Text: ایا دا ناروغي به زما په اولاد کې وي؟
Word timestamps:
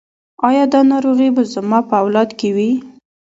ایا 0.47 0.63
دا 0.73 0.79
ناروغي 0.91 1.29
به 1.35 1.43
زما 1.53 1.79
په 1.89 1.95
اولاد 2.01 2.29
کې 2.39 2.49
وي؟ 2.55 2.71